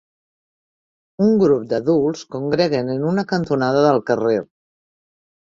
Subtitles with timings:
[1.25, 4.35] Un grup d'adults congreguen en una cantonada del carrer.